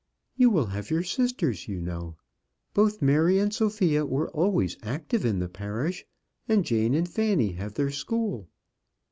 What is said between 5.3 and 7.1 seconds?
the parish, and Jane and